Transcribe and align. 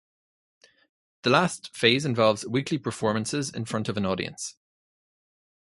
The 1.21 1.29
last 1.29 1.75
phase 1.77 2.05
involves 2.05 2.43
weekly 2.47 2.79
performances 2.79 3.51
in 3.51 3.65
front 3.65 3.87
of 3.87 3.97
an 3.97 4.05
audience. 4.07 4.55